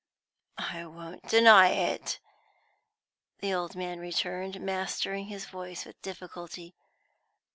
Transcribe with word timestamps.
"I 0.57 0.87
won't 0.87 1.29
deny 1.29 1.67
it," 1.69 2.19
the 3.37 3.53
old 3.53 3.75
man 3.75 3.99
returned, 3.99 4.59
mastering 4.59 5.25
his 5.27 5.45
voice 5.45 5.85
with 5.85 6.01
difficulty. 6.01 6.73